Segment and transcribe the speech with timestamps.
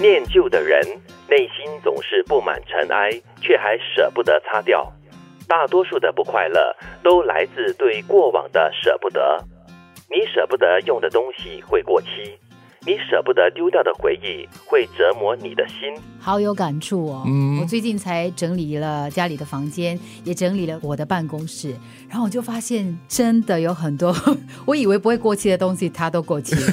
[0.00, 0.80] 念旧的人
[1.28, 4.92] 内心总是布满尘埃，却还舍不得擦掉。
[5.48, 9.44] 大多数的不快乐都来自对过往的舍不得。
[10.08, 12.38] 你舍不得用的东西会过期。
[12.86, 17.24] 你舍不得丢掉的回忆会折磨你的心，好有感触哦。
[17.60, 21.74] 我最近才整理了家里的房间，也整理了我的办公室，
[22.08, 24.14] 然后我就发现真的有很多
[24.66, 26.72] 我以为不会过期的东西，它都过期了。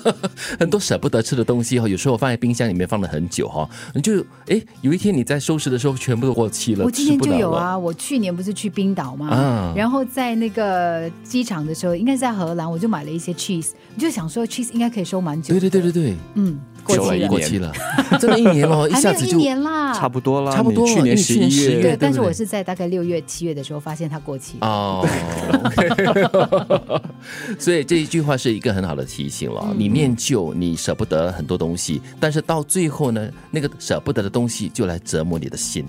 [0.58, 6.84] 很多舍不得吃的东西哈，有时候我放在冰箱里面放了很久哈，你就哎有一天你在收拾的时候全部都过期了。
[6.84, 9.72] 我今天就有啊，我去年不是去冰岛吗？
[9.76, 15.54] 然后在那个机场的时候，应该是在荷兰，我就买了一些 cheese，我就想说 cheese 应该可以收蛮久。
[15.54, 17.72] 对对对对对，嗯，过期了，过期了，
[18.20, 20.86] 真的，一年哦，一下子就一年啦，差不多啦，差不多。
[20.86, 25.06] 去年十一月，对，但是我是在大概六月、七月的时候发现它过期哦。
[27.58, 29.74] 所以这一句话是一个很好的提醒了。
[29.76, 35.84] 你念旧，你舍不得很多东西，但是到最后呢，那个舍不得的东西就来折磨你的心。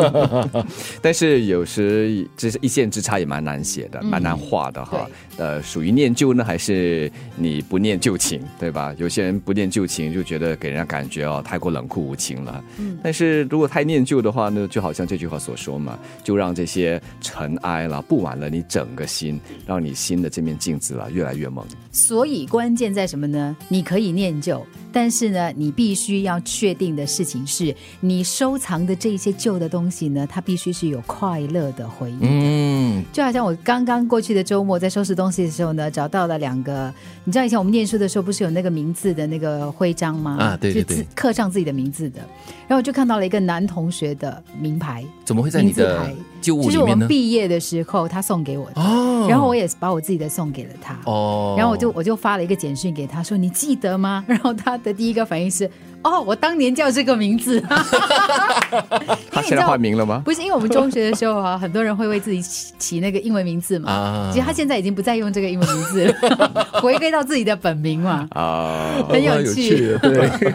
[1.02, 5.06] 但是有时这是一线之差，也蛮难写的，蛮难画的哈。
[5.36, 8.40] 呃，属于念旧呢，还是你不念旧情？
[8.58, 8.94] 对吧？
[8.98, 12.62] 有些人不念旧情，就觉得给人家感觉哦，太过冷酷无情了。
[12.78, 21.66] 嗯，但是如果太念旧的话呢，就好像这句话所说嘛，就让这些尘埃了布满了你整个心，让你心的这面镜子了越来越猛。
[21.90, 23.56] 所以关键在什么呢？
[23.68, 32.18] 你可以念旧，但是呢，你必须要确定的事情是，你收藏的这些旧的东西呢，它必须是有快乐的回忆。
[32.20, 36.92] 嗯，就好像我刚刚过去的周末在收拾东西的时候呢，找到了两个，
[37.24, 40.36] 你知道以前我们念书的时候不是有那个名字的那个徽章吗？
[40.38, 42.20] 啊，对对对，刻上自己的名字的。
[42.68, 46.08] 然后我就看到了一个男同学的名牌，怎么会在你的
[46.40, 48.80] 旧物里面就是我们毕业的时候他送给我的。
[48.80, 48.99] 哦。
[49.28, 50.98] 然后我也把我自己的送给了他。
[51.04, 51.54] 哦。
[51.56, 55.70] 然后我就我就发了一个简讯给他说：“你记得吗？” 然后他的第一个反应是。
[56.02, 57.60] 哦，我当年叫这个名字，
[59.30, 60.22] 他现在换名了吗？
[60.24, 64.30] 不是，因为我们中学的时候啊，很多人会为自己起起那个英文名字嘛。
[64.32, 66.14] 其实他现在已经不再用这个英文名字，
[66.80, 68.26] 回归到自己的本名嘛。
[68.30, 69.94] 啊，很有趣。
[70.00, 70.54] 对。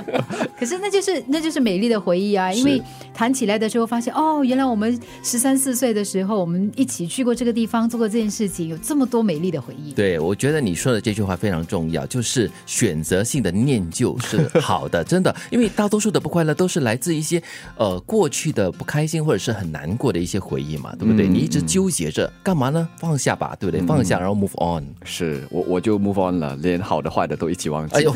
[0.57, 2.81] 可是那就是那就是美丽的回忆啊，因为
[3.15, 9.93] 谈起来的时候发现，哦，原来我们十三四岁的时候，我们一起去过这个地方，做过这件事情，有这么多美丽的回忆。
[9.93, 15.33] 对，我觉得你说的这句话非常重要，就是选择性的念旧是好的，真的。
[15.49, 17.41] 因为大多数的不快乐都是来自一些
[17.77, 21.25] 呃过去的不开心或者是很难过的一些回忆嘛，对不对？
[21.27, 22.87] 你一直纠结着干嘛呢？
[22.99, 23.85] 放下吧，对不对？
[23.85, 24.83] 放下，然后 move on。
[25.05, 27.95] 是我我就 move on 了，连好的坏的都一起忘记。
[27.95, 28.13] 哎呦，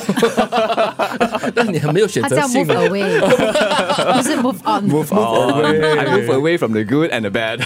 [1.55, 3.19] 那你还没有选择性 move away，
[4.17, 4.57] 不是 move
[4.88, 7.60] on，move on，I move away from the good and the bad，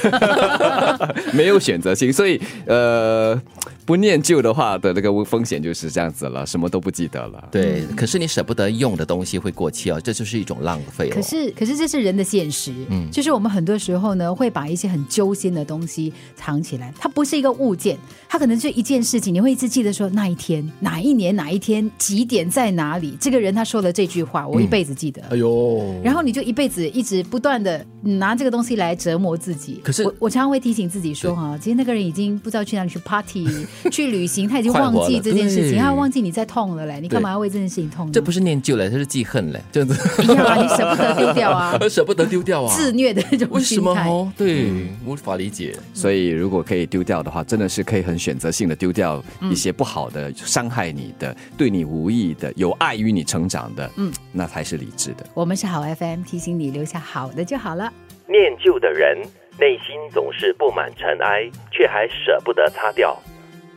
[1.33, 3.41] 没有选择性，所以呃。
[3.86, 7.50] 不念旧的话的那个风险就是这样子了，什么都不记得了。
[7.52, 11.10] 对，可是你舍不得用的东西会过期哦，这就是一种浪费。
[11.10, 12.74] 可是，可是这是人的现实。
[12.90, 16.94] 嗯，就是我们很多时候呢，会把一些很揪心的东西藏起来。
[16.98, 17.98] 它不是一个物件，
[18.30, 19.34] 它可能就一件事情。
[19.34, 25.22] 你会一直记得说那一天、哪一年、哪一天、几点在哪里，这个人他说了这句话，我一辈子记得。
[25.30, 29.82] 哎呦，然后你就一辈子一直不断的拿这个东西来折磨自己。
[29.84, 33.48] 可是我我常常会提醒自己说哈，其实那个人已经不知道去哪里去 party。
[33.92, 38.12] 去旅行，他已经忘记这件事情，他忘记你在痛了嘞，你干嘛要为这件事情痛？
[38.12, 40.24] 这不是念旧了，这是记恨嘞，这样子。
[40.24, 44.10] 一样啊，你舍不得丢掉啊， 舍不得丢掉啊，自虐的那种心态。
[44.10, 44.72] 哦，对，
[45.06, 45.76] 无法理解。
[45.94, 55.26] 所以如果可以丢掉的话，真的是可以很选择性的丢掉一些不好的、伤害你的、对你无益的、有碍于你成长的，嗯，那才是理智的。
[55.34, 57.92] 我们是好 FM，提醒你留下好的就好了。
[58.28, 59.18] 念旧的人
[59.60, 63.18] 内心总是布满尘埃，却还舍不得擦掉。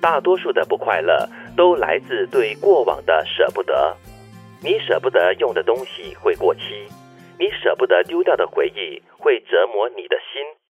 [0.07, 3.97] 大多数的不快乐都来自对过往的舍不得。
[4.63, 6.61] 你舍不得用的东西会过期，
[7.41, 10.56] 你舍不得丢掉的回忆会折磨你的心。